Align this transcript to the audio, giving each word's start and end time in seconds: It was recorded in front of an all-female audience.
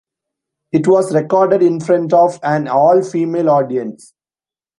It 0.71 0.87
was 0.87 1.13
recorded 1.13 1.61
in 1.61 1.79
front 1.79 2.11
of 2.11 2.39
an 2.41 2.67
all-female 2.67 3.51
audience. 3.51 4.15